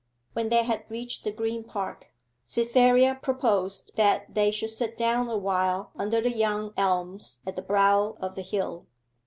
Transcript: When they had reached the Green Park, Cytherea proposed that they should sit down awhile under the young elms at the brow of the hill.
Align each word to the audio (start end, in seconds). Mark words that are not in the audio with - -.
When 0.33 0.49
they 0.49 0.63
had 0.63 0.85
reached 0.89 1.23
the 1.23 1.31
Green 1.31 1.63
Park, 1.63 2.07
Cytherea 2.43 3.19
proposed 3.21 3.91
that 3.97 4.33
they 4.33 4.49
should 4.49 4.71
sit 4.71 4.97
down 4.97 5.29
awhile 5.29 5.91
under 5.95 6.19
the 6.19 6.35
young 6.35 6.73
elms 6.75 7.37
at 7.45 7.55
the 7.55 7.61
brow 7.61 8.15
of 8.19 8.33
the 8.33 8.41
hill. 8.41 8.87